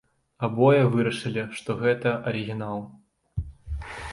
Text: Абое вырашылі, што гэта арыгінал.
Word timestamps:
Абое 0.45 0.79
вырашылі, 0.95 1.43
што 1.59 1.75
гэта 1.83 2.15
арыгінал. 2.33 2.79